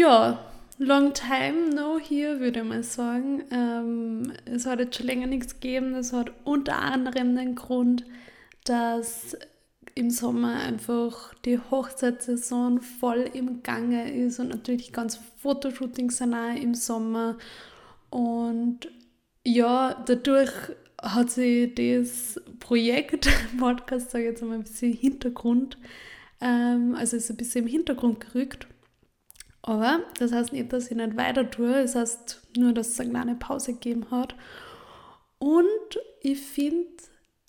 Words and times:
ja, 0.00 0.38
long 0.78 1.12
time 1.12 1.74
no 1.74 1.98
here, 1.98 2.40
würde 2.40 2.64
mal 2.64 2.82
sagen. 2.82 3.44
Ähm, 3.50 4.32
es 4.46 4.64
hat 4.64 4.80
jetzt 4.80 4.96
schon 4.96 5.06
länger 5.06 5.26
nichts 5.26 5.60
gegeben. 5.60 5.92
Das 5.92 6.12
hat 6.14 6.32
unter 6.44 6.76
anderem 6.78 7.36
den 7.36 7.54
Grund, 7.54 8.06
dass 8.64 9.36
im 9.94 10.10
Sommer 10.10 10.54
einfach 10.54 11.34
die 11.44 11.58
Hochzeitssaison 11.58 12.80
voll 12.80 13.28
im 13.34 13.62
Gange 13.62 14.10
ist 14.14 14.38
und 14.38 14.48
natürlich 14.48 14.92
ganz 14.92 15.20
Fotoshootings 15.42 16.16
sind 16.16 16.32
auch 16.32 16.54
im 16.54 16.74
Sommer. 16.74 17.36
Und 18.08 18.88
ja, 19.44 20.02
dadurch 20.06 20.52
hat 21.02 21.30
sich 21.30 21.74
das 21.74 22.40
Projekt 22.58 23.28
Podcast, 23.58 24.12
sage 24.12 24.24
ich 24.24 24.30
jetzt 24.30 24.42
einmal, 24.42 24.58
ein 24.58 24.64
bisschen 24.64 24.94
Hintergrund, 24.94 25.76
ähm, 26.40 26.94
also 26.94 27.18
ist 27.18 27.30
ein 27.30 27.36
bisschen 27.36 27.66
im 27.66 27.70
Hintergrund 27.70 28.20
gerückt. 28.20 28.66
Aber 29.62 30.00
das 30.18 30.32
heißt 30.32 30.52
nicht, 30.52 30.72
dass 30.72 30.90
ich 30.90 30.96
nicht 30.96 31.16
weiter 31.16 31.50
tue, 31.50 31.72
das 31.72 31.94
heißt 31.94 32.42
nur, 32.56 32.72
dass 32.72 32.88
es 32.88 33.00
eine 33.00 33.10
kleine 33.10 33.34
Pause 33.34 33.74
gegeben 33.74 34.10
hat. 34.10 34.34
Und 35.38 36.00
ich 36.22 36.40
finde, 36.40 36.86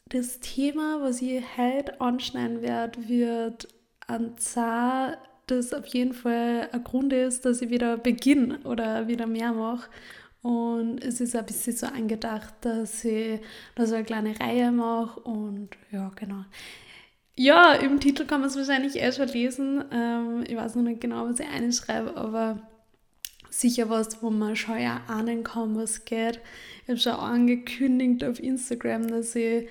das 0.09 0.39
Thema, 0.39 1.01
was 1.01 1.21
ich 1.21 1.43
heute 1.57 2.01
anschneiden 2.01 2.61
werde, 2.61 3.07
wird 3.07 3.67
ein 4.07 4.37
Zahn, 4.37 5.15
das 5.47 5.73
auf 5.73 5.85
jeden 5.87 6.13
Fall 6.13 6.69
ein 6.71 6.83
Grund 6.83 7.13
ist, 7.13 7.45
dass 7.45 7.61
ich 7.61 7.69
wieder 7.69 7.97
beginne 7.97 8.59
oder 8.63 9.07
wieder 9.07 9.27
mehr 9.27 9.53
mache. 9.53 9.89
Und 10.41 11.03
es 11.03 11.21
ist 11.21 11.35
ein 11.35 11.45
bisschen 11.45 11.75
so 11.75 11.87
angedacht, 11.87 12.53
dass 12.61 13.05
ich 13.05 13.39
da 13.75 13.85
so 13.85 13.95
eine 13.95 14.03
kleine 14.03 14.39
Reihe 14.39 14.71
mache 14.71 15.19
und 15.19 15.69
ja, 15.91 16.11
genau. 16.15 16.45
Ja, 17.35 17.73
im 17.73 17.99
Titel 17.99 18.25
kann 18.25 18.41
man 18.41 18.49
es 18.49 18.55
wahrscheinlich 18.55 19.01
eh 19.01 19.11
schon 19.11 19.27
lesen. 19.29 19.83
Ähm, 19.91 20.43
ich 20.47 20.55
weiß 20.55 20.75
noch 20.75 20.83
nicht 20.83 21.01
genau, 21.01 21.27
was 21.27 21.39
ich 21.39 21.47
einschreibe, 21.47 22.15
aber 22.17 22.61
sicher 23.49 23.89
was, 23.89 24.21
wo 24.21 24.29
man 24.29 24.55
schon 24.55 24.79
ja 24.79 25.01
ahnen 25.07 25.43
kann, 25.43 25.75
was 25.75 26.05
geht. 26.05 26.39
Ich 26.83 26.89
habe 26.89 26.99
schon 26.99 27.13
angekündigt 27.13 28.23
auf 28.23 28.39
Instagram, 28.39 29.07
dass 29.07 29.35
ich 29.35 29.67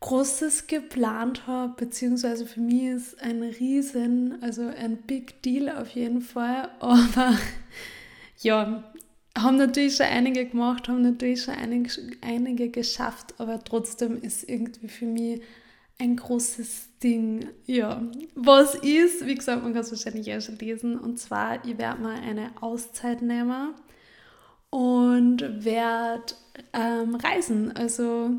Großes 0.00 0.66
geplant 0.66 1.46
habe, 1.46 1.74
beziehungsweise 1.76 2.46
für 2.46 2.60
mich 2.60 2.84
ist 2.84 3.22
ein 3.22 3.42
Riesen, 3.42 4.42
also 4.42 4.62
ein 4.62 4.98
Big 4.98 5.42
Deal 5.42 5.70
auf 5.70 5.88
jeden 5.88 6.20
Fall. 6.20 6.70
Aber 6.80 7.36
ja, 8.38 8.84
haben 9.36 9.56
natürlich 9.56 9.96
schon 9.96 10.06
einige 10.06 10.46
gemacht, 10.46 10.88
haben 10.88 11.02
natürlich 11.02 11.42
schon 11.42 11.54
einige, 11.54 11.90
einige 12.22 12.68
geschafft, 12.70 13.34
aber 13.38 13.62
trotzdem 13.62 14.20
ist 14.22 14.48
irgendwie 14.48 14.88
für 14.88 15.04
mich 15.04 15.42
ein 15.98 16.16
großes 16.16 16.98
Ding. 17.02 17.48
Ja, 17.64 18.02
was 18.34 18.74
ist, 18.74 19.26
wie 19.26 19.34
gesagt, 19.34 19.62
man 19.62 19.72
kann 19.72 19.82
es 19.82 19.90
wahrscheinlich 19.90 20.32
auch 20.34 20.40
schon 20.40 20.58
lesen, 20.58 20.98
und 20.98 21.18
zwar, 21.18 21.64
ich 21.64 21.78
werde 21.78 22.02
mal 22.02 22.16
eine 22.16 22.50
Auszeit 22.60 23.22
nehmen 23.22 23.74
und 24.70 25.64
werde 25.64 26.34
ähm, 26.72 27.14
reisen. 27.14 27.74
Also, 27.76 28.30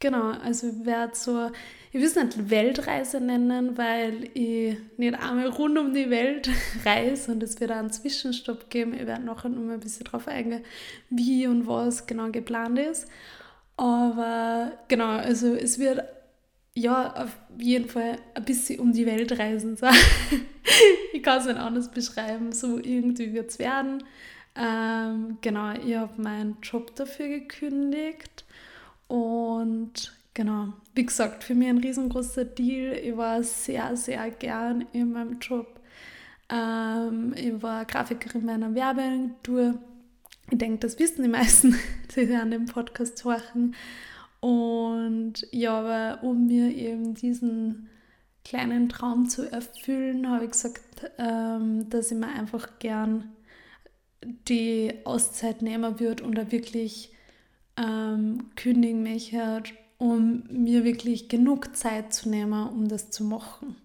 genau, 0.00 0.30
also 0.30 0.84
werde 0.84 1.14
so, 1.14 1.50
ich 1.92 2.00
will 2.00 2.04
es 2.04 2.16
nicht 2.16 2.50
Weltreise 2.50 3.20
nennen, 3.20 3.78
weil 3.78 4.30
ich 4.34 4.76
nicht 4.96 5.14
einmal 5.14 5.48
rund 5.48 5.78
um 5.78 5.94
die 5.94 6.10
Welt 6.10 6.50
reise 6.84 7.32
und 7.32 7.42
es 7.42 7.60
wird 7.60 7.70
einen 7.70 7.92
Zwischenstopp 7.92 8.70
geben. 8.70 8.94
Ich 8.94 9.06
werde 9.06 9.24
nachher 9.24 9.50
noch 9.50 9.62
mal 9.62 9.74
ein 9.74 9.80
bisschen 9.80 10.04
drauf 10.04 10.26
eingehen, 10.26 10.64
wie 11.10 11.46
und 11.46 11.66
was 11.66 12.06
genau 12.06 12.30
geplant 12.30 12.78
ist. 12.78 13.06
Aber 13.76 14.72
genau, 14.88 15.10
also 15.10 15.54
es 15.54 15.78
wird 15.78 16.02
ja, 16.78 17.12
auf 17.14 17.36
jeden 17.58 17.88
Fall 17.88 18.18
ein 18.34 18.44
bisschen 18.44 18.78
um 18.80 18.92
die 18.92 19.06
Welt 19.06 19.36
reisen. 19.38 19.76
So. 19.76 19.86
ich 21.12 21.22
kann 21.22 21.40
es 21.40 21.46
nicht 21.46 21.58
anders 21.58 21.90
beschreiben. 21.90 22.52
So 22.52 22.78
irgendwie 22.78 23.32
wird 23.32 23.50
es 23.50 23.58
werden. 23.58 24.04
Ähm, 24.54 25.38
genau, 25.40 25.72
ich 25.72 25.96
habe 25.96 26.20
meinen 26.22 26.56
Job 26.62 26.94
dafür 26.94 27.28
gekündigt. 27.28 28.44
Und 29.08 30.12
genau, 30.34 30.72
wie 30.94 31.06
gesagt, 31.06 31.42
für 31.42 31.54
mich 31.54 31.68
ein 31.68 31.78
riesengroßer 31.78 32.44
Deal. 32.44 32.96
Ich 32.96 33.16
war 33.16 33.42
sehr, 33.42 33.96
sehr 33.96 34.30
gern 34.30 34.86
in 34.92 35.12
meinem 35.12 35.40
Job. 35.40 35.80
Ähm, 36.48 37.34
ich 37.36 37.60
war 37.60 37.84
Grafikerin 37.86 38.44
meiner 38.44 38.74
Werbeagentur. 38.74 39.78
Ich 40.50 40.58
denke, 40.58 40.78
das 40.78 40.98
wissen 40.98 41.22
die 41.22 41.28
meisten, 41.28 41.76
die 42.16 42.32
an 42.34 42.52
dem 42.52 42.66
Podcast 42.66 43.24
horchen. 43.24 43.74
Und 44.40 45.46
ja, 45.50 45.78
aber 45.78 46.22
um 46.22 46.46
mir 46.46 46.74
eben 46.74 47.14
diesen 47.14 47.88
kleinen 48.44 48.88
Traum 48.88 49.28
zu 49.28 49.50
erfüllen, 49.50 50.28
habe 50.30 50.44
ich 50.44 50.52
gesagt, 50.52 51.10
ähm, 51.18 51.88
dass 51.90 52.10
ich 52.10 52.18
mir 52.18 52.28
einfach 52.28 52.78
gern 52.78 53.32
die 54.48 54.94
Auszeit 55.04 55.62
nehmen 55.62 56.00
würde 56.00 56.24
und 56.24 56.36
da 56.36 56.50
wirklich 56.50 57.12
ähm, 57.76 58.50
kündigen 58.56 59.02
möchte, 59.02 59.62
um 59.98 60.44
mir 60.50 60.84
wirklich 60.84 61.28
genug 61.28 61.76
Zeit 61.76 62.12
zu 62.12 62.28
nehmen, 62.28 62.68
um 62.68 62.88
das 62.88 63.10
zu 63.10 63.24
machen. 63.24 63.76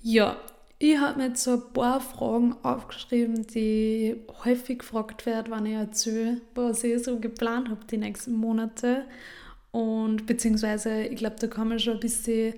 Ja, 0.00 0.36
ich 0.78 0.98
habe 0.98 1.18
mir 1.18 1.28
jetzt 1.28 1.44
so 1.44 1.52
ein 1.52 1.72
paar 1.72 2.00
Fragen 2.00 2.54
aufgeschrieben, 2.62 3.46
die 3.46 4.16
häufig 4.44 4.80
gefragt 4.80 5.24
werden, 5.24 5.52
wenn 5.52 5.66
ich 5.66 5.74
erzähle, 5.74 6.40
was 6.54 6.84
ich 6.84 7.02
so 7.02 7.18
geplant 7.18 7.70
habe 7.70 7.86
die 7.90 7.96
nächsten 7.96 8.34
Monate. 8.34 9.06
Und 9.72 10.26
beziehungsweise, 10.26 11.02
ich 11.02 11.16
glaube, 11.16 11.36
da 11.38 11.46
kann 11.46 11.68
man 11.68 11.78
schon 11.78 11.94
ein 11.94 12.00
bisschen 12.00 12.54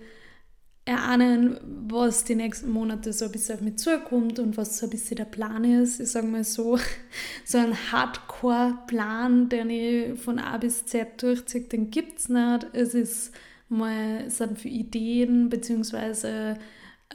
erahnen, 0.84 1.58
was 1.88 2.24
die 2.24 2.34
nächsten 2.34 2.70
Monate 2.70 3.12
so 3.12 3.26
ein 3.26 3.32
bisschen 3.32 3.56
auf 3.56 3.60
mich 3.60 3.76
zukommt 3.76 4.38
und 4.38 4.56
was 4.56 4.78
so 4.78 4.86
ein 4.86 4.90
bisschen 4.90 5.18
der 5.18 5.26
Plan 5.26 5.62
ist. 5.64 6.00
Ich 6.00 6.10
sage 6.10 6.26
mal 6.26 6.44
so, 6.44 6.78
so 7.44 7.58
ein 7.58 7.76
Hardcore-Plan, 7.92 9.48
den 9.48 9.70
ich 9.70 10.18
von 10.18 10.38
A 10.38 10.56
bis 10.56 10.86
Z 10.86 11.22
durchziehe, 11.22 11.64
den 11.64 11.90
gibt 11.90 12.18
es 12.18 12.28
nicht. 12.28 12.66
Es 12.72 12.94
ist 12.94 13.32
mal, 13.68 14.24
es 14.26 14.38
sind 14.38 14.58
für 14.58 14.68
Ideen, 14.68 15.50
beziehungsweise 15.50 16.56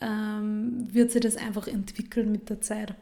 ähm, 0.02 0.88
wird 0.94 1.12
sich 1.12 1.22
das 1.22 1.38
einfach 1.38 1.68
entwickeln 1.68 2.32
mit 2.32 2.50
der 2.50 2.62
Zeit. 2.62 2.96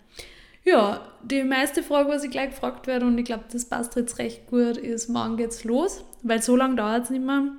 Ja, 0.63 1.07
die 1.23 1.43
meiste 1.43 1.81
Frage, 1.81 2.09
was 2.09 2.23
ich 2.23 2.29
gleich 2.29 2.51
gefragt 2.51 2.85
werde, 2.85 3.07
und 3.07 3.17
ich 3.17 3.25
glaube, 3.25 3.45
das 3.51 3.65
passt 3.65 3.95
jetzt 3.95 4.19
recht 4.19 4.47
gut, 4.47 4.77
ist, 4.77 5.11
wann 5.13 5.37
geht's 5.37 5.63
los? 5.63 6.03
Weil 6.21 6.41
so 6.41 6.55
lange 6.55 6.75
dauert 6.75 7.05
es 7.05 7.09
nicht 7.09 7.25
mehr. 7.25 7.51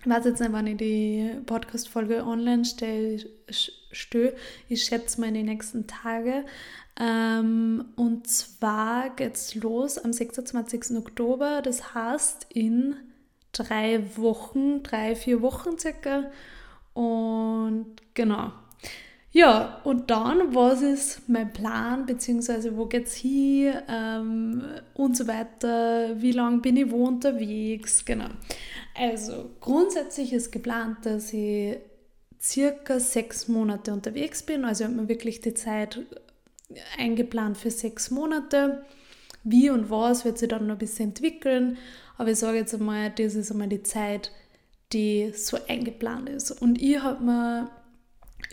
Ich 0.00 0.08
weiß 0.08 0.24
jetzt 0.24 0.40
nicht, 0.40 0.52
wann 0.52 0.66
ich 0.66 0.78
die 0.78 1.30
Podcast-Folge 1.46 2.24
online 2.24 2.64
stelle. 2.64 3.24
Ich 3.48 4.84
schätze 4.84 5.20
mal 5.20 5.28
in 5.28 5.34
den 5.34 5.46
nächsten 5.46 5.86
Tagen. 5.86 6.44
Ähm, 6.98 7.84
und 7.96 8.26
zwar 8.26 9.10
geht's 9.10 9.54
los 9.54 9.98
am 9.98 10.12
26. 10.12 10.96
Oktober. 10.96 11.60
Das 11.62 11.94
heißt 11.94 12.46
in 12.48 12.96
drei 13.52 14.02
Wochen, 14.16 14.82
drei, 14.82 15.14
vier 15.14 15.42
Wochen 15.42 15.78
circa. 15.78 16.30
Und 16.94 17.86
genau, 18.14 18.52
ja, 19.32 19.80
und 19.84 20.10
dann, 20.10 20.54
was 20.54 20.82
ist 20.82 21.28
mein 21.28 21.52
Plan, 21.52 22.04
beziehungsweise 22.04 22.76
wo 22.76 22.86
geht's 22.86 23.14
hin 23.14 23.74
ähm, 23.88 24.64
und 24.94 25.16
so 25.16 25.28
weiter, 25.28 26.20
wie 26.20 26.32
lange 26.32 26.58
bin 26.58 26.76
ich 26.76 26.90
wo 26.90 27.06
unterwegs, 27.06 28.04
genau. 28.04 28.28
Also 28.98 29.50
grundsätzlich 29.60 30.32
ist 30.32 30.50
geplant, 30.50 31.06
dass 31.06 31.32
ich 31.32 31.76
circa 32.40 32.98
sechs 32.98 33.46
Monate 33.46 33.92
unterwegs 33.92 34.42
bin, 34.42 34.64
also 34.64 34.84
habe 34.84 34.94
mir 34.94 35.08
wirklich 35.08 35.40
die 35.40 35.54
Zeit 35.54 36.00
eingeplant 36.98 37.56
für 37.56 37.70
sechs 37.70 38.10
Monate. 38.10 38.84
Wie 39.42 39.70
und 39.70 39.90
was 39.90 40.24
wird 40.24 40.38
sich 40.38 40.48
dann 40.48 40.66
noch 40.66 40.74
ein 40.74 40.78
bisschen 40.78 41.10
entwickeln, 41.10 41.78
aber 42.18 42.32
ich 42.32 42.38
sage 42.38 42.58
jetzt 42.58 42.74
einmal, 42.74 43.10
das 43.10 43.34
ist 43.34 43.50
einmal 43.50 43.68
die 43.68 43.82
Zeit, 43.82 44.32
die 44.92 45.32
so 45.34 45.56
eingeplant 45.68 46.28
ist. 46.28 46.50
Und 46.50 46.82
ich 46.82 47.00
habe 47.00 47.24
mir 47.24 47.70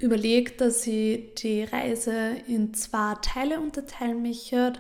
überlegt, 0.02 0.62
dass 0.62 0.86
ich 0.88 1.34
die 1.36 1.64
Reise 1.64 2.36
in 2.48 2.74
zwei 2.74 3.16
Teile 3.22 3.60
unterteilen 3.60 4.22
möchte. 4.22 4.74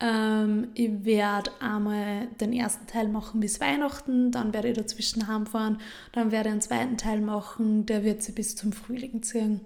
Ähm, 0.00 0.68
ich 0.74 1.04
werde 1.04 1.50
einmal 1.60 2.28
den 2.40 2.52
ersten 2.52 2.86
Teil 2.86 3.08
machen 3.08 3.40
bis 3.40 3.60
Weihnachten, 3.60 4.30
dann 4.30 4.52
werde 4.52 4.68
ich 4.68 4.76
dazwischen 4.76 5.28
heimfahren, 5.28 5.78
dann 6.12 6.30
werde 6.30 6.48
ich 6.48 6.52
einen 6.52 6.60
zweiten 6.60 6.96
Teil 6.96 7.20
machen, 7.20 7.86
der 7.86 8.04
wird 8.04 8.22
sich 8.22 8.34
bis 8.34 8.56
zum 8.56 8.72
Frühling 8.72 9.22
ziehen. 9.22 9.60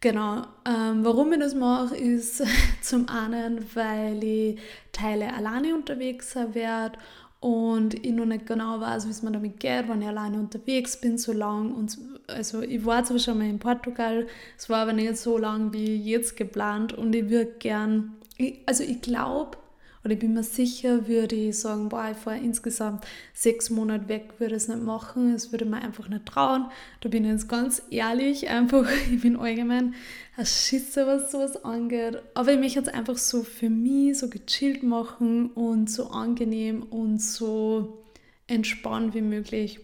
Genau. 0.00 0.42
Ähm, 0.66 1.02
warum 1.02 1.32
ich 1.32 1.38
das 1.38 1.54
mache, 1.54 1.96
ist 1.96 2.42
zum 2.82 3.08
einen, 3.08 3.64
weil 3.74 4.22
ich 4.22 4.58
Teile 4.92 5.32
alleine 5.32 5.74
unterwegs 5.74 6.32
sein 6.32 6.54
werde 6.54 6.98
und 7.44 7.92
ich 8.06 8.12
noch 8.12 8.24
nicht 8.24 8.46
genau 8.46 8.80
weiß, 8.80 9.04
wie 9.04 9.10
es 9.10 9.22
mir 9.22 9.30
damit 9.30 9.60
geht, 9.60 9.86
wenn 9.86 10.00
ich 10.00 10.08
alleine 10.08 10.38
unterwegs 10.38 10.98
bin, 10.98 11.18
so 11.18 11.30
lang. 11.30 11.74
Und 11.74 11.98
also 12.26 12.62
ich 12.62 12.86
war 12.86 13.04
zwar 13.04 13.18
schon 13.18 13.36
mal 13.36 13.46
in 13.46 13.58
Portugal, 13.58 14.26
es 14.56 14.70
war 14.70 14.78
aber 14.78 14.94
nicht 14.94 15.18
so 15.18 15.36
lang 15.36 15.74
wie 15.74 15.94
jetzt 15.94 16.38
geplant 16.38 16.94
und 16.94 17.14
ich 17.14 17.28
würde 17.28 17.52
gern, 17.58 18.14
ich, 18.38 18.60
also 18.64 18.82
ich 18.82 19.02
glaube, 19.02 19.58
oder 20.04 20.12
ich 20.12 20.18
bin 20.18 20.34
mir 20.34 20.42
sicher, 20.42 21.08
würde 21.08 21.34
ich 21.34 21.58
sagen, 21.58 21.88
boah, 21.88 22.10
ich 22.10 22.18
fahre 22.18 22.36
insgesamt 22.36 23.06
sechs 23.32 23.70
Monate 23.70 24.06
weg, 24.08 24.34
würde 24.38 24.54
es 24.54 24.68
nicht 24.68 24.82
machen, 24.82 25.34
es 25.34 25.50
würde 25.50 25.64
mir 25.64 25.80
einfach 25.80 26.08
nicht 26.08 26.26
trauen. 26.26 26.66
Da 27.00 27.08
bin 27.08 27.24
ich 27.24 27.30
jetzt 27.30 27.48
ganz 27.48 27.82
ehrlich, 27.90 28.50
einfach, 28.50 28.86
ich 29.10 29.22
bin 29.22 29.36
allgemein 29.36 29.94
ein 30.36 30.44
Schisser, 30.44 31.06
was 31.06 31.32
sowas 31.32 31.64
angeht. 31.64 32.20
Aber 32.34 32.52
ich 32.52 32.58
möchte 32.58 32.80
jetzt 32.80 32.92
einfach 32.92 33.16
so 33.16 33.42
für 33.44 33.70
mich 33.70 34.18
so 34.18 34.28
gechillt 34.28 34.82
machen 34.82 35.50
und 35.52 35.88
so 35.88 36.10
angenehm 36.10 36.82
und 36.82 37.22
so 37.22 38.04
entspannt 38.46 39.14
wie 39.14 39.22
möglich. 39.22 39.80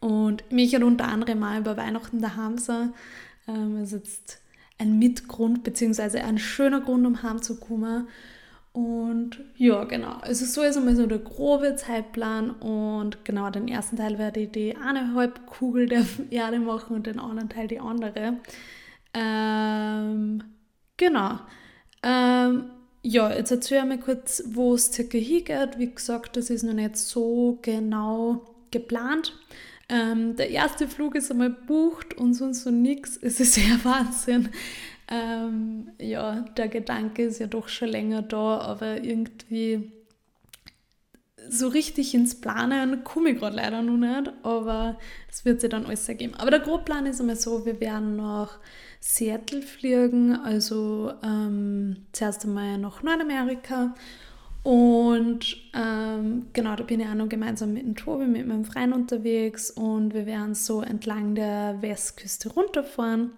Und 0.00 0.50
mich 0.52 0.72
hat 0.74 0.84
unter 0.84 1.08
anderem 1.08 1.40
mal 1.40 1.60
über 1.60 1.76
Weihnachten 1.76 2.20
daheim 2.20 2.58
sein. 2.58 2.94
Ähm, 3.48 3.82
ist 3.82 3.92
jetzt 3.92 4.38
ein 4.78 4.98
Mitgrund, 4.98 5.64
beziehungsweise 5.64 6.22
ein 6.22 6.38
schöner 6.38 6.80
Grund, 6.80 7.06
um 7.06 7.22
heimzukommen. 7.22 8.06
Und 8.72 9.38
ja, 9.56 9.84
genau. 9.84 10.16
Also 10.22 10.46
so 10.46 10.62
ist 10.62 10.78
einmal 10.78 10.96
so 10.96 11.06
der 11.06 11.18
grobe 11.18 11.76
Zeitplan. 11.76 12.50
Und 12.50 13.24
genau, 13.24 13.50
den 13.50 13.68
ersten 13.68 13.96
Teil 13.96 14.18
werde 14.18 14.40
ich 14.40 14.50
die 14.50 14.76
eine 14.76 15.14
Halbkugel 15.14 15.86
der 15.86 16.04
Erde 16.30 16.58
machen 16.58 16.96
und 16.96 17.06
den 17.06 17.18
anderen 17.18 17.50
Teil 17.50 17.68
die 17.68 17.80
andere. 17.80 18.38
Ähm, 19.12 20.42
genau. 20.96 21.38
Ähm, 22.02 22.70
ja, 23.02 23.32
jetzt 23.32 23.50
erzähle 23.50 23.82
ich 23.82 23.88
mal 23.88 24.00
kurz, 24.00 24.42
wo 24.46 24.74
es 24.74 24.92
circa 24.92 25.18
hingeht. 25.18 25.78
Wie 25.78 25.92
gesagt, 25.92 26.36
das 26.36 26.48
ist 26.48 26.62
noch 26.62 26.72
nicht 26.72 26.96
so 26.96 27.58
genau 27.60 28.46
geplant. 28.70 29.34
Ähm, 29.88 30.36
der 30.36 30.50
erste 30.50 30.88
Flug 30.88 31.16
ist 31.16 31.30
einmal 31.30 31.50
bucht 31.50 32.16
und 32.16 32.32
sonst 32.32 32.62
so 32.62 32.70
nichts. 32.70 33.18
Es 33.20 33.40
ist 33.40 33.54
sehr 33.54 33.84
Wahnsinn. 33.84 34.48
Ähm, 35.12 35.90
ja, 36.00 36.40
der 36.56 36.68
Gedanke 36.68 37.24
ist 37.24 37.38
ja 37.38 37.46
doch 37.46 37.68
schon 37.68 37.88
länger 37.88 38.22
da, 38.22 38.58
aber 38.60 39.04
irgendwie 39.04 39.92
so 41.50 41.68
richtig 41.68 42.14
ins 42.14 42.40
Planen 42.40 43.04
komme 43.04 43.30
ich 43.30 43.38
gerade 43.38 43.56
leider 43.56 43.82
noch 43.82 43.98
nicht, 43.98 44.32
aber 44.42 44.98
das 45.28 45.44
wird 45.44 45.60
sich 45.60 45.68
dann 45.68 45.84
alles 45.84 46.08
ergeben. 46.08 46.32
Aber 46.34 46.50
der 46.50 46.60
Grobplan 46.60 47.04
ist 47.04 47.20
einmal 47.20 47.36
so, 47.36 47.66
wir 47.66 47.78
werden 47.78 48.16
nach 48.16 48.58
Seattle 49.00 49.60
fliegen, 49.60 50.34
also 50.34 51.12
ähm, 51.22 52.06
zuerst 52.12 52.46
einmal 52.46 52.78
nach 52.78 53.02
Nordamerika 53.02 53.94
und 54.62 55.58
ähm, 55.74 56.46
genau, 56.54 56.74
da 56.74 56.84
bin 56.84 57.00
ich 57.00 57.06
auch 57.06 57.14
noch 57.14 57.28
gemeinsam 57.28 57.74
mit 57.74 57.82
dem 57.82 57.96
Tobi, 57.96 58.24
mit 58.24 58.46
meinem 58.46 58.64
Freund 58.64 58.94
unterwegs 58.94 59.70
und 59.72 60.14
wir 60.14 60.24
werden 60.24 60.54
so 60.54 60.80
entlang 60.80 61.34
der 61.34 61.82
Westküste 61.82 62.48
runterfahren 62.50 63.32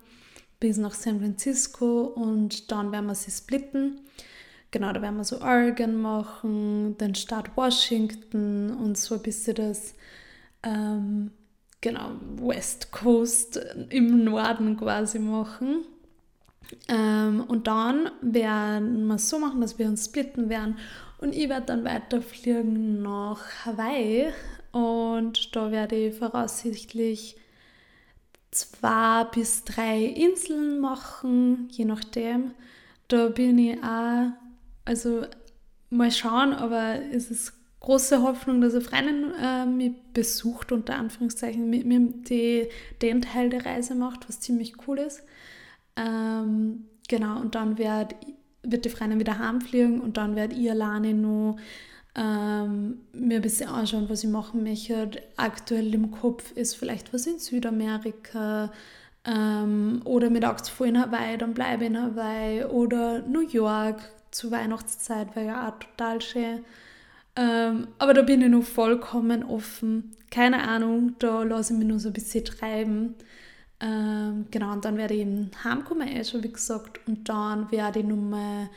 bis 0.64 0.78
nach 0.78 0.94
San 0.94 1.20
Francisco 1.20 2.05
und 2.05 2.72
dann 2.72 2.90
werden 2.90 3.05
wir 3.05 3.14
sie 3.14 3.31
splitten. 3.31 4.00
Genau, 4.70 4.94
da 4.94 5.02
werden 5.02 5.19
wir 5.19 5.25
so 5.25 5.43
Oregon 5.43 5.94
machen, 6.00 6.96
den 6.96 7.14
Staat 7.14 7.55
Washington 7.55 8.70
und 8.70 8.96
so 8.96 9.16
ein 9.16 9.20
bisschen 9.22 9.56
das 9.56 9.94
ähm, 10.62 11.32
genau, 11.82 12.12
West 12.37 12.93
Coast 12.93 13.61
im 13.90 14.25
Norden 14.25 14.78
quasi 14.78 15.19
machen. 15.19 15.84
Ähm, 16.88 17.44
und 17.46 17.66
dann 17.66 18.11
werden 18.22 19.06
wir 19.06 19.16
es 19.16 19.28
so 19.28 19.38
machen, 19.38 19.61
dass 19.61 19.78
wir 19.78 19.87
uns 19.87 20.06
splitten 20.06 20.49
werden 20.49 20.78
und 21.19 21.34
ich 21.34 21.50
werde 21.50 21.66
dann 21.66 21.84
weiterfliegen 21.84 23.02
nach 23.02 23.66
Hawaii 23.66 24.32
und 24.72 25.55
da 25.55 25.70
werde 25.70 25.94
ich 25.94 26.14
voraussichtlich 26.14 27.37
zwei 28.54 29.24
bis 29.24 29.64
drei 29.64 30.04
Inseln 30.04 30.80
machen, 30.80 31.68
je 31.70 31.84
nachdem. 31.84 32.52
Da 33.08 33.28
bin 33.28 33.58
ich 33.58 33.82
auch, 33.82 34.32
also 34.84 35.26
mal 35.90 36.10
schauen, 36.10 36.52
aber 36.52 37.00
es 37.12 37.30
ist 37.30 37.52
große 37.80 38.22
Hoffnung, 38.22 38.60
dass 38.60 38.74
eine 38.74 38.82
Freundin 38.82 39.32
äh, 39.40 39.66
mich 39.66 39.92
besucht, 40.14 40.72
unter 40.72 40.96
Anführungszeichen, 40.96 41.68
mit 41.68 41.84
mir 41.84 42.00
die, 42.00 42.68
den 43.02 43.20
Teil 43.20 43.50
der 43.50 43.66
Reise 43.66 43.94
macht, 43.94 44.28
was 44.28 44.40
ziemlich 44.40 44.74
cool 44.86 44.98
ist. 44.98 45.22
Ähm, 45.96 46.86
genau, 47.08 47.40
und 47.40 47.54
dann 47.54 47.76
werd, 47.76 48.14
wird 48.62 48.84
die 48.86 48.90
Freundin 48.90 49.20
wieder 49.20 49.38
heimfliegen 49.38 50.00
und 50.00 50.16
dann 50.16 50.34
werde 50.34 50.54
ich 50.54 50.70
alleine 50.70 51.12
nur 51.12 51.56
ähm, 52.16 53.00
mir 53.12 53.37
ein 53.37 53.43
bisschen 53.43 53.69
anschauen, 53.69 54.08
was 54.08 54.25
ich 54.25 54.31
machen 54.31 54.62
möchte. 54.62 55.11
Aktuell 55.37 55.93
im 55.94 56.11
Kopf 56.11 56.52
ist 56.52 56.76
vielleicht 56.76 57.12
was 57.12 57.26
in 57.26 57.38
Südamerika 57.38 58.72
ähm, 59.25 60.02
oder 60.05 60.31
mit 60.31 60.44
Angst 60.44 60.70
vor 60.70 60.87
in 60.87 61.00
Hawaii, 61.00 61.38
dann 61.38 61.55
bleibe 61.55 61.84
ich 61.84 61.90
in 61.90 62.00
Hawaii 62.00 62.64
oder 62.64 63.20
New 63.22 63.40
York 63.49 64.00
zur 64.31 64.50
Weihnachtszeit 64.50 65.34
wäre 65.37 65.46
ja 65.46 65.69
auch 65.69 65.78
total 65.78 66.20
schön. 66.20 66.64
Ähm, 67.37 67.88
aber 67.99 68.14
da 68.14 68.22
bin 68.22 68.43
ich 68.43 68.49
noch 68.49 68.62
vollkommen 68.62 69.43
offen. 69.44 70.12
Keine 70.31 70.69
Ahnung, 70.69 71.14
da 71.19 71.43
lasse 71.43 71.72
ich 71.72 71.78
mich 71.78 71.88
nur 71.88 71.99
so 71.99 72.08
ein 72.08 72.12
bisschen 72.12 72.44
treiben. 72.44 73.14
Ähm, 73.81 74.46
genau, 74.50 74.72
und 74.72 74.84
dann 74.84 74.96
werde 74.96 75.14
ich 75.14 75.20
eben 75.20 75.50
heimkommen, 75.62 76.08
eh 76.08 76.25
schon 76.25 76.43
wie 76.43 76.52
gesagt, 76.52 77.00
und 77.06 77.28
dann 77.28 77.70
werde 77.70 78.00
ich 78.00 78.06
nochmal, 78.06 78.70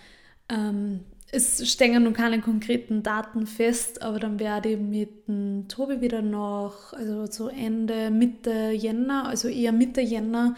ähm, 0.49 1.01
es 1.31 1.69
stehen 1.69 2.03
noch 2.03 2.13
keine 2.13 2.41
konkreten 2.41 3.03
Daten 3.03 3.47
fest, 3.47 4.01
aber 4.01 4.19
dann 4.19 4.39
werde 4.39 4.69
ich 4.69 4.79
mit 4.79 5.27
dem 5.27 5.67
Tobi 5.67 5.99
wieder 5.99 6.21
noch, 6.21 6.93
also 6.93 7.25
so 7.25 7.49
Ende, 7.49 8.11
Mitte 8.11 8.71
Jänner, 8.71 9.27
also 9.27 9.49
eher 9.49 9.73
Mitte 9.73 10.01
Jänner, 10.01 10.55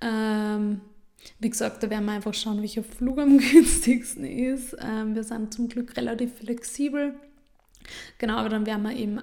ähm, 0.00 0.80
wie 1.40 1.50
gesagt, 1.50 1.82
da 1.82 1.90
werden 1.90 2.06
wir 2.06 2.12
einfach 2.12 2.34
schauen, 2.34 2.60
welcher 2.60 2.82
Flug 2.82 3.18
am 3.18 3.38
günstigsten 3.52 4.24
ist. 4.24 4.76
Ähm, 4.80 5.14
wir 5.14 5.24
sind 5.24 5.54
zum 5.54 5.68
Glück 5.68 5.96
relativ 5.96 6.34
flexibel. 6.34 7.14
Genau, 8.18 8.36
aber 8.36 8.48
dann 8.48 8.66
werden 8.66 8.82
wir 8.82 8.96
eben 8.96 9.20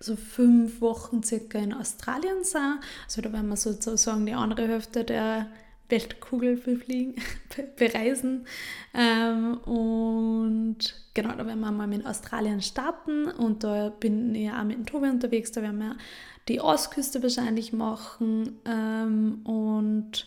so 0.00 0.16
fünf 0.16 0.80
Wochen 0.80 1.22
circa 1.22 1.58
in 1.58 1.72
Australien 1.72 2.42
sein. 2.42 2.80
Also 3.06 3.22
da 3.22 3.32
werden 3.32 3.48
wir 3.48 3.56
sozusagen 3.56 4.26
die 4.26 4.32
andere 4.32 4.66
Hälfte 4.66 5.04
der 5.04 5.46
Weltkugel 5.92 6.56
befliegen, 6.56 7.14
bereisen. 7.76 8.46
Ähm, 8.94 9.58
und 9.58 10.78
genau, 11.14 11.34
da 11.36 11.46
werden 11.46 11.60
wir 11.60 11.70
mal 11.70 11.86
mit 11.86 12.04
Australien 12.04 12.60
starten 12.62 13.26
und 13.26 13.62
da 13.62 13.90
bin 13.90 14.34
ich 14.34 14.50
auch 14.50 14.64
mit 14.64 14.78
dem 14.78 14.86
Tobi 14.86 15.08
unterwegs. 15.08 15.52
Da 15.52 15.62
werden 15.62 15.78
wir 15.78 15.96
die 16.48 16.60
Ostküste 16.60 17.22
wahrscheinlich 17.22 17.72
machen 17.72 18.58
ähm, 18.64 19.42
und 19.44 20.26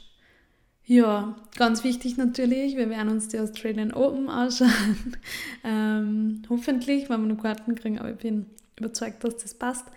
ja, 0.87 1.35
ganz 1.57 1.83
wichtig 1.83 2.15
natürlich, 2.15 2.77
wir 2.77 2.89
werden 2.91 3.09
uns 3.09 3.27
die 3.27 3.39
Australian 3.39 3.91
Open 3.91 4.29
anschauen. 4.29 5.17
ähm, 5.63 6.43
hoffentlich, 6.47 7.09
wenn 7.09 7.27
wir 7.27 7.33
noch 7.33 7.41
Karten 7.41 7.73
kriegen, 7.73 7.97
aber 7.97 8.11
ich 8.11 8.17
bin 8.17 8.45
überzeugt, 8.77 9.23
dass 9.23 9.37
das 9.37 9.55
passt. 9.55 9.87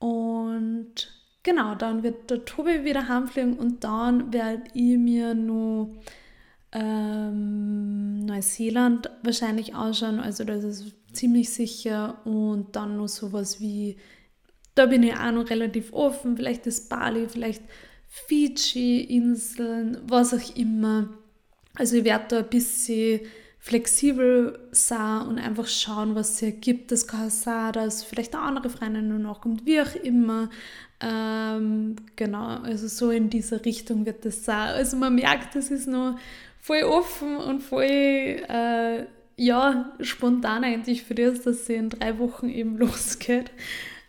Und 0.00 1.17
genau, 1.48 1.74
dann 1.74 2.02
wird 2.02 2.30
der 2.30 2.44
Tobi 2.44 2.84
wieder 2.84 3.08
heimfliegen 3.08 3.54
und 3.54 3.82
dann 3.82 4.32
werde 4.34 4.64
ich 4.74 4.98
mir 4.98 5.34
nur 5.34 5.94
ähm, 6.72 8.26
Neuseeland 8.26 9.08
wahrscheinlich 9.22 9.74
anschauen. 9.74 10.20
Also 10.20 10.44
das 10.44 10.62
ist 10.62 10.92
ziemlich 11.12 11.50
sicher. 11.50 12.20
Und 12.26 12.76
dann 12.76 12.98
noch 12.98 13.08
sowas 13.08 13.60
wie, 13.60 13.96
da 14.74 14.84
bin 14.86 15.02
ich 15.02 15.14
auch 15.14 15.32
noch 15.32 15.48
relativ 15.48 15.94
offen, 15.94 16.36
vielleicht 16.36 16.66
das 16.66 16.88
Bali, 16.88 17.28
vielleicht 17.28 17.62
Fidschi-Inseln, 18.08 19.98
was 20.06 20.34
auch 20.34 20.56
immer. 20.56 21.08
Also 21.76 21.96
ich 21.96 22.04
werde 22.04 22.24
da 22.28 22.38
ein 22.40 22.50
bisschen 22.50 23.20
flexibel 23.58 24.68
sein 24.70 25.26
und 25.26 25.38
einfach 25.38 25.66
schauen, 25.66 26.14
was 26.14 26.34
es 26.34 26.42
ergibt. 26.42 26.92
Das 26.92 27.06
kann 27.06 27.30
sein, 27.30 27.72
dass 27.72 28.04
vielleicht 28.04 28.34
eine 28.34 28.44
andere 28.44 28.70
Freundin 28.70 29.08
nur 29.08 29.18
noch 29.18 29.40
kommt, 29.40 29.64
wie 29.64 29.80
auch 29.80 29.94
immer. 29.94 30.50
Ähm, 31.00 31.96
genau, 32.16 32.58
also 32.62 32.88
so 32.88 33.10
in 33.10 33.30
diese 33.30 33.64
Richtung 33.64 34.04
wird 34.04 34.24
das 34.24 34.44
sein. 34.44 34.70
Also 34.70 34.96
man 34.96 35.14
merkt, 35.14 35.54
das 35.54 35.70
ist 35.70 35.86
noch 35.86 36.18
voll 36.60 36.82
offen 36.82 37.36
und 37.36 37.60
voll, 37.60 37.84
äh, 37.84 39.04
ja, 39.36 39.92
spontan 40.00 40.64
eigentlich 40.64 41.04
für 41.04 41.14
das, 41.14 41.42
dass 41.42 41.66
sie 41.66 41.74
in 41.74 41.90
drei 41.90 42.18
Wochen 42.18 42.48
eben 42.48 42.76
losgeht. 42.78 43.52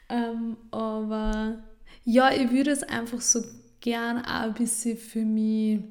Ähm, 0.09 0.57
aber 0.71 1.63
ja, 2.03 2.33
ich 2.33 2.51
würde 2.51 2.71
es 2.71 2.83
einfach 2.83 3.21
so 3.21 3.43
gern 3.81 4.17
auch 4.25 4.41
ein 4.41 4.53
bisschen 4.55 4.97
für 4.97 5.23
mich 5.23 5.81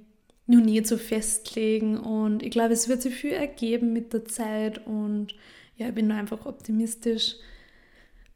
noch 0.47 0.61
nicht 0.61 0.87
so 0.87 0.97
festlegen 0.97 1.99
und 1.99 2.43
ich 2.43 2.51
glaube, 2.51 2.73
es 2.73 2.89
wird 2.89 3.03
sich 3.03 3.15
viel 3.15 3.33
ergeben 3.33 3.93
mit 3.93 4.13
der 4.13 4.25
Zeit 4.25 4.85
und 4.87 5.35
ja, 5.77 5.89
ich 5.89 5.95
bin 5.95 6.11
einfach 6.11 6.47
optimistisch, 6.47 7.37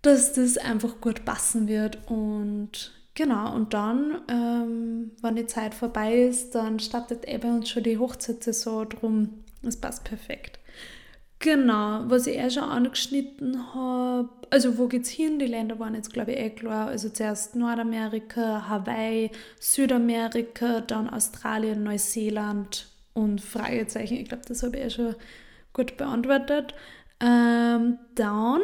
dass 0.03 0.33
das 0.33 0.59
einfach 0.59 1.01
gut 1.01 1.25
passen 1.25 1.69
wird 1.69 1.99
und 2.07 2.93
genau, 3.15 3.55
und 3.55 3.73
dann, 3.73 4.23
ähm, 4.29 5.13
wenn 5.23 5.37
die 5.37 5.47
Zeit 5.47 5.75
vorbei 5.75 6.25
ist, 6.25 6.55
dann 6.55 6.81
startet 6.81 7.27
eh 7.29 7.39
bei 7.39 7.49
uns 7.49 7.71
schon 7.71 7.85
die 7.85 7.99
Hochzeitssaison, 7.99 8.89
drum, 8.89 9.45
es 9.63 9.77
passt 9.81 10.05
perfekt. 10.05 10.59
Genau, 11.39 12.05
was 12.07 12.29
ich 12.29 12.39
eh 12.39 12.51
schon 12.51 12.63
angeschnitten 12.63 13.75
habe, 13.75 14.29
also 14.51 14.79
wo 14.79 14.87
geht's 14.87 15.09
hin? 15.09 15.41
Die 15.41 15.47
Länder 15.47 15.79
waren 15.81 15.97
jetzt, 15.97 16.13
glaube 16.13 16.33
ich, 16.33 16.39
eh 16.39 16.51
klar. 16.51 16.87
Also 16.87 17.09
zuerst 17.09 17.57
Nordamerika, 17.57 18.69
Hawaii, 18.69 19.31
Südamerika, 19.59 20.83
dann 20.83 21.11
Australien, 21.11 21.83
Neuseeland 21.83 22.87
und 23.13 23.41
Fragezeichen. 23.41 24.19
Ich 24.19 24.29
glaube, 24.29 24.45
das 24.47 24.63
habe 24.63 24.77
ich 24.77 24.85
eh 24.85 24.91
schon 24.91 25.15
gut 25.73 25.97
beantwortet. 25.97 26.75
Ähm, 27.19 27.99
dann 28.15 28.61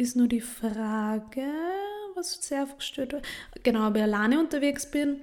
ist 0.00 0.16
nur 0.16 0.28
die 0.28 0.40
Frage, 0.40 1.46
was 2.14 2.38
sehr 2.40 2.66
gestellt 2.66 3.12
wird. 3.12 3.26
Genau, 3.62 3.86
ob 3.88 3.96
ich 3.96 4.02
alleine 4.02 4.40
unterwegs 4.40 4.90
bin. 4.90 5.20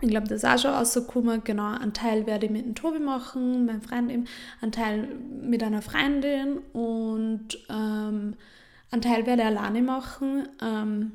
Ich 0.00 0.08
glaube, 0.08 0.26
das 0.26 0.42
ist 0.42 0.44
auch 0.44 0.58
schon 0.58 0.70
rausgekommen. 0.72 1.44
Genau, 1.44 1.74
einen 1.74 1.92
Teil 1.92 2.26
werde 2.26 2.46
ich 2.46 2.52
mit 2.52 2.64
dem 2.64 2.74
Tobi 2.74 2.98
machen, 2.98 3.66
meinem 3.66 3.82
Freund 3.82 4.10
eben, 4.10 4.26
einen 4.60 4.72
Teil 4.72 5.08
mit 5.42 5.62
einer 5.62 5.82
Freundin 5.82 6.58
und 6.72 7.58
ähm, 7.68 8.34
einen 8.90 9.02
Teil 9.02 9.26
werde 9.26 9.42
ich 9.42 9.48
alleine 9.48 9.82
machen. 9.82 10.48
Ähm, 10.62 11.12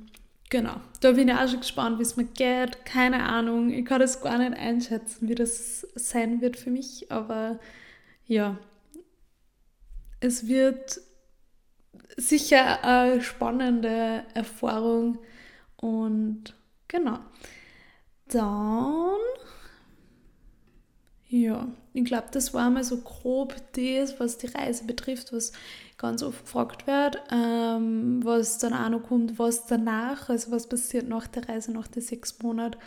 genau, 0.50 0.76
da 1.02 1.12
bin 1.12 1.28
ich 1.28 1.36
auch 1.36 1.48
schon 1.48 1.60
gespannt, 1.60 2.00
wie 2.00 2.04
es 2.04 2.18
mir 2.18 2.26
geht. 2.26 2.86
Keine 2.86 3.24
Ahnung, 3.24 3.72
ich 3.72 3.86
kann 3.86 4.00
das 4.00 4.22
gar 4.22 4.38
nicht 4.38 4.54
einschätzen, 4.54 5.28
wie 5.28 5.36
das 5.36 5.82
sein 5.96 6.42
wird 6.42 6.58
für 6.58 6.72
mich, 6.72 7.12
aber 7.12 7.60
ja, 8.26 8.58
es 10.20 10.48
wird 10.48 11.02
sicher 12.18 12.84
eine 12.84 13.22
spannende 13.22 14.24
Erfahrung 14.34 15.20
und 15.78 16.56
genau. 16.88 17.20
Dann, 18.28 19.18
ja, 21.28 21.68
ich 21.94 22.06
glaube, 22.06 22.28
das 22.32 22.54
war 22.54 22.70
mal 22.70 22.84
so 22.84 23.02
grob 23.02 23.56
das, 23.74 24.20
was 24.20 24.38
die 24.38 24.48
Reise 24.48 24.86
betrifft, 24.86 25.34
was 25.34 25.52
ganz 25.98 26.24
oft 26.24 26.46
gefragt 26.46 26.88
wird. 26.88 27.22
Ähm, 27.32 28.22
was 28.24 28.58
dann 28.58 28.74
auch 28.74 28.90
noch 28.90 29.04
kommt, 29.04 29.38
was 29.38 29.66
danach, 29.68 30.30
also 30.30 30.52
was 30.52 30.68
passiert 30.68 31.08
nach 31.08 31.28
der 31.28 31.48
Reise, 31.50 31.72
nach 31.72 31.88
den 31.88 32.02
sechs 32.02 32.42
Monaten. 32.42 32.78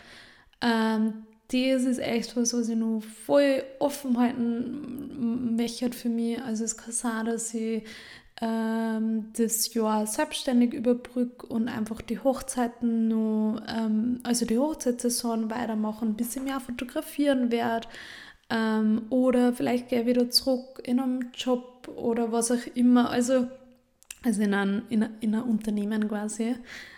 Ähm, 0.61 1.25
das 1.49 1.83
ist 1.83 1.99
echt 1.99 2.35
was, 2.35 2.53
was 2.53 2.69
ich 2.69 2.75
noch 2.75 3.01
voll 3.25 3.63
offen 3.79 4.17
halten 4.17 5.55
möchte 5.55 5.91
für 5.91 6.09
mich. 6.09 6.41
Also 6.41 6.63
es 6.63 6.75
kann 6.75 6.91
sein, 6.91 7.25
dass 7.25 7.53
ich 7.53 7.83
ähm, 8.41 9.31
das 9.37 9.73
Jahr 9.73 10.05
selbstständig 10.07 10.73
überbrücke 10.73 11.45
und 11.47 11.69
einfach 11.69 12.01
die 12.01 12.19
Hochzeiten 12.19 13.07
nur, 13.07 13.63
ähm, 13.67 14.19
also 14.23 14.45
die 14.45 14.57
Hochzeitssaison 14.57 15.49
weitermachen, 15.49 16.09
ein 16.09 16.15
bisschen 16.15 16.43
mehr 16.43 16.59
fotografieren 16.59 17.51
werde. 17.51 17.87
Ähm, 18.49 19.03
oder 19.09 19.53
vielleicht 19.53 19.89
gehe 19.89 20.01
ich 20.01 20.07
wieder 20.07 20.29
zurück 20.29 20.81
in 20.83 20.99
einen 20.99 21.31
Job 21.33 21.87
oder 21.95 22.31
was 22.31 22.51
auch 22.51 22.65
immer. 22.75 23.09
Also, 23.09 23.47
also 24.23 24.41
in 24.41 24.53
ein, 24.53 24.83
in 24.89 25.07
in 25.21 25.35
Unternehmen 25.35 26.07
quasi. 26.07 26.55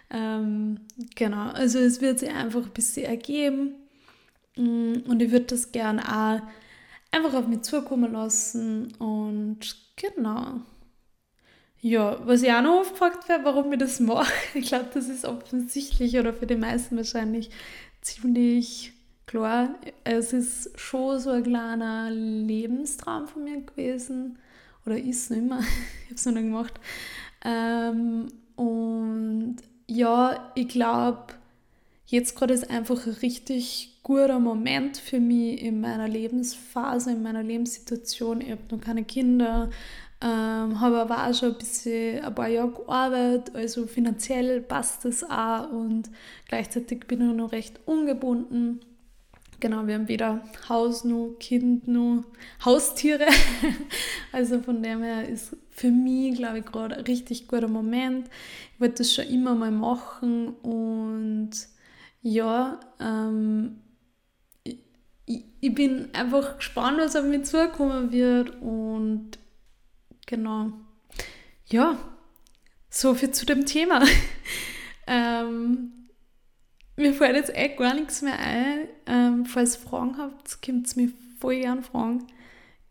Ähm, 0.10 0.80
genau, 1.16 1.50
also 1.52 1.80
es 1.80 2.02
wird 2.02 2.20
sich 2.20 2.30
einfach 2.30 2.64
ein 2.64 2.72
bisschen 2.72 3.06
ergeben. 3.06 3.76
Mm, 4.56 4.96
und 5.08 5.22
ich 5.22 5.32
würde 5.32 5.46
das 5.46 5.72
gerne 5.72 6.02
auch 6.04 6.42
einfach 7.12 7.34
auf 7.36 7.48
mich 7.48 7.62
zukommen 7.62 8.12
lassen. 8.14 8.94
Und 8.96 9.60
genau. 9.96 10.62
Ja, 11.82 12.18
was 12.26 12.42
ich 12.42 12.52
auch 12.52 12.62
noch 12.62 12.82
oft 12.82 12.92
gefragt 12.94 13.30
werde, 13.30 13.46
warum 13.46 13.72
ich 13.74 13.80
das 13.80 14.00
mache, 14.00 14.32
ich 14.54 14.68
glaube, 14.68 14.90
das 14.94 15.10
ist 15.10 15.26
offensichtlich 15.26 16.18
oder 16.18 16.34
für 16.34 16.48
die 16.48 16.56
meisten 16.56 16.98
wahrscheinlich 16.98 17.50
ziemlich 18.02 18.94
klar. 19.26 19.76
Es 20.04 20.34
ist 20.34 20.80
schon 20.80 21.20
so 21.20 21.32
ein 21.32 21.44
kleiner 21.44 22.10
Lebenstraum 22.10 23.28
von 23.28 23.44
mir 23.44 23.62
gewesen. 23.62 24.40
Oder 24.86 24.98
ist 24.98 25.24
es 25.24 25.30
nicht 25.30 25.44
mehr. 25.44 25.60
ich 25.60 26.06
habe 26.06 26.16
es 26.16 26.26
noch 26.26 26.34
nicht 26.34 26.44
gemacht. 26.44 26.74
Ähm, 27.44 28.28
und 28.56 29.58
ja, 29.88 30.52
ich 30.56 30.70
glaube, 30.70 31.34
jetzt 32.08 32.36
gerade 32.36 32.54
ist 32.54 32.70
einfach 32.70 33.06
ein 33.06 33.14
richtig 33.14 34.00
guter 34.02 34.40
Moment 34.40 34.98
für 34.98 35.20
mich 35.20 35.62
in 35.62 35.82
meiner 35.82 36.08
Lebensphase, 36.08 37.12
in 37.12 37.22
meiner 37.22 37.44
Lebenssituation. 37.44 38.40
Ich 38.40 38.52
habe 38.52 38.62
noch 38.72 38.82
keine 38.82 39.04
Kinder, 39.04 39.70
ähm, 40.20 40.80
habe 40.80 40.98
aber 40.98 41.28
auch 41.28 41.34
schon 41.34 41.52
ein 41.52 41.58
bisschen 41.58 42.24
ein 42.24 42.34
paar 42.34 42.48
Jahre 42.48 42.72
gearbeitet, 42.72 43.56
also 43.56 43.86
finanziell 43.86 44.62
passt 44.62 45.06
das 45.06 45.24
auch 45.24 45.70
und 45.72 46.10
gleichzeitig 46.48 47.06
bin 47.08 47.30
ich 47.30 47.36
noch 47.36 47.52
recht 47.52 47.80
ungebunden. 47.86 48.80
Genau, 49.60 49.88
wir 49.88 49.96
haben 49.96 50.08
weder 50.08 50.44
Haus 50.70 51.04
noch 51.04 51.36
Kind 51.40 51.88
noch 51.88 52.24
Haustiere. 52.64 53.26
also 54.32 54.60
von 54.62 54.84
dem 54.84 55.02
her 55.02 55.28
ist 55.28 55.56
für 55.72 55.90
mich, 55.90 56.36
glaube 56.36 56.60
ich, 56.60 56.66
gerade 56.66 56.96
ein 56.96 57.06
richtig 57.06 57.48
guter 57.48 57.68
Moment. 57.68 58.28
Ich 58.74 58.80
wollte 58.82 59.00
das 59.00 59.14
schon 59.14 59.26
immer 59.26 59.56
mal 59.56 59.72
machen 59.72 60.50
und 60.62 61.52
ja, 62.22 62.80
ähm, 63.00 63.78
ich, 64.64 65.44
ich 65.60 65.74
bin 65.74 66.10
einfach 66.14 66.58
gespannt, 66.58 66.98
was 67.00 67.16
auf 67.16 67.26
mich 67.26 67.46
zukommen 67.46 68.12
wird 68.12 68.62
und 68.62 69.40
Genau. 70.28 70.72
Ja, 71.66 71.98
so 72.90 73.16
viel 73.16 73.32
zu 73.32 73.46
dem 73.46 73.66
Thema. 73.66 74.04
ähm, 75.08 75.92
mir 76.96 77.14
fällt 77.14 77.36
jetzt 77.36 77.56
echt 77.56 77.78
gar 77.78 77.94
nichts 77.94 78.22
mehr 78.22 78.38
ein. 78.38 78.88
Ähm, 79.06 79.46
falls 79.46 79.78
ihr 79.78 79.90
Fragen 79.90 80.18
habt, 80.18 80.62
könnt 80.62 80.96
ihr 80.96 81.04
mich 81.04 81.14
voll 81.40 81.60
gerne 81.60 81.82
fragen. 81.82 82.28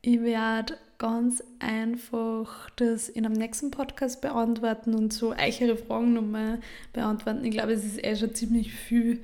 Ich 0.01 0.21
werde 0.23 0.79
ganz 0.99 1.43
einfach 1.59 2.71
das 2.77 3.09
in 3.09 3.27
einem 3.27 3.35
nächsten 3.35 3.71
Podcast 3.71 4.23
beantworten 4.23 4.95
und 4.95 5.13
so 5.13 5.33
eichere 5.33 5.77
Fragen 5.77 6.15
nochmal 6.15 6.61
beantworten. 6.93 7.45
Ich 7.45 7.51
glaube, 7.51 7.73
es 7.73 7.85
ist 7.85 8.03
eh 8.03 8.17
schon 8.17 8.35
ziemlich 8.35 8.73
viel 8.73 9.23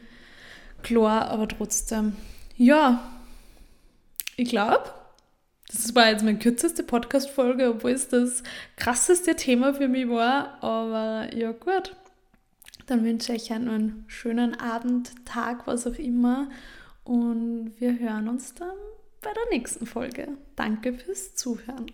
klar, 0.83 1.29
aber 1.31 1.49
trotzdem. 1.49 2.17
Ja, 2.57 3.11
ich 4.37 4.51
glaube, 4.51 4.93
das 5.73 5.95
war 5.95 6.11
jetzt 6.11 6.23
meine 6.23 6.39
kürzeste 6.39 6.83
Podcast-Folge, 6.83 7.71
obwohl 7.71 7.93
es 7.93 8.09
das 8.09 8.43
krasseste 8.77 9.35
Thema 9.37 9.75
für 9.75 9.89
mich 9.89 10.09
war. 10.09 10.63
Aber 10.63 11.35
ja, 11.35 11.53
gut. 11.53 11.97
Dann 12.87 13.05
wünsche 13.05 13.33
ich 13.33 13.51
euch 13.51 13.53
einen 13.53 14.05
schönen 14.09 14.59
Abend, 14.59 15.13
Tag, 15.25 15.67
was 15.67 15.87
auch 15.87 15.99
immer. 15.99 16.51
Und 17.05 17.73
wir 17.79 17.99
hören 17.99 18.29
uns 18.29 18.55
dann 18.55 18.77
bei 19.23 19.31
der 19.33 19.57
nächsten 19.57 19.87
Folge. 19.87 20.29
Danke 20.57 20.93
fürs 20.93 21.35
Zuhören. 21.35 21.87